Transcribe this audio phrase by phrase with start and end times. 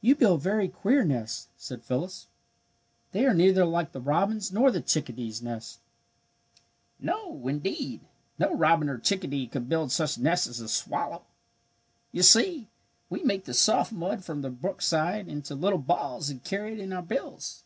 [0.00, 2.28] "You build very queer nests," said Phyllis.
[3.12, 5.80] "They are neither like the robin's nor the chickadee's nests."
[6.98, 8.00] "No, indeed,
[8.38, 11.26] no robin or chickadee could build such nests as the swallow.
[12.10, 12.70] You see
[13.10, 16.94] we make the soft mud from the brookside into little balls and carry it in
[16.94, 17.64] our bills.